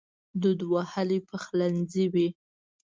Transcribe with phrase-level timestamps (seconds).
[0.41, 2.27] دود وهلی پخلنځی وي